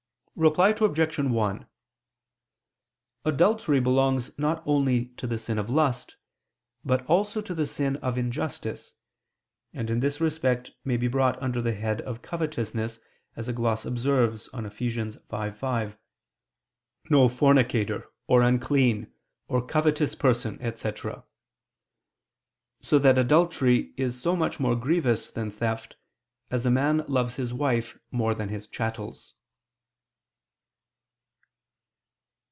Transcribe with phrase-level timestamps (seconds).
[0.37, 1.19] Reply Obj.
[1.19, 1.67] 1:
[3.25, 6.15] Adultery belongs not only to the sin of lust,
[6.83, 8.93] but also to the sin of injustice,
[9.71, 12.99] and in this respect may be brought under the head of covetousness,
[13.35, 14.79] as a gloss observes on Eph.
[14.79, 15.97] 5:5.
[17.11, 19.11] "No fornicator, or unclean,
[19.47, 21.23] or covetous person," etc.;
[22.81, 25.97] so that adultery is so much more grievous than theft,
[26.49, 29.35] as a man loves his wife more than his chattels.